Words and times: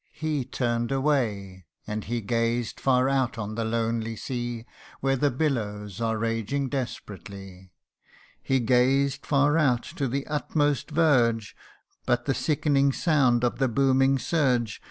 He 0.13 0.45
turn'd 0.45 0.91
away, 0.91 1.67
And 1.85 2.05
he 2.05 2.21
gazed 2.21 2.79
far 2.79 3.07
out 3.07 3.37
on 3.37 3.53
the 3.53 3.63
lonely 3.63 4.15
sea, 4.15 4.65
Where 4.99 5.15
the 5.15 5.29
billows 5.29 6.01
are 6.01 6.17
raging 6.17 6.69
desperately; 6.69 7.71
He 8.41 8.61
gazed 8.61 9.27
far 9.27 9.59
out 9.59 9.83
to 9.83 10.07
the 10.07 10.25
utmost 10.25 10.89
verge, 10.89 11.55
But 12.07 12.25
the 12.25 12.33
sickening 12.33 12.91
sound 12.91 13.43
of 13.43 13.59
the 13.59 13.67
booming 13.67 14.17
surge, 14.17 14.69
CANTO 14.79 14.79
IV. 14.79 14.79